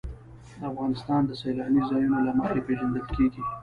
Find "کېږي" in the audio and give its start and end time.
3.15-3.43